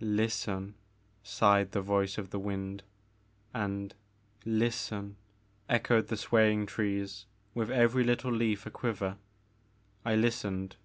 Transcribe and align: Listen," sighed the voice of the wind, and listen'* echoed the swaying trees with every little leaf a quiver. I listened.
Listen," 0.00 0.76
sighed 1.22 1.72
the 1.72 1.82
voice 1.82 2.16
of 2.16 2.30
the 2.30 2.38
wind, 2.38 2.82
and 3.52 3.94
listen'* 4.46 5.16
echoed 5.68 6.08
the 6.08 6.16
swaying 6.16 6.64
trees 6.64 7.26
with 7.52 7.70
every 7.70 8.02
little 8.02 8.32
leaf 8.32 8.64
a 8.64 8.70
quiver. 8.70 9.18
I 10.02 10.16
listened. 10.16 10.76